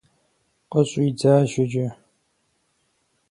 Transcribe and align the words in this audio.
Къыщӏидзащ 0.71 1.51
иджы! 1.63 1.87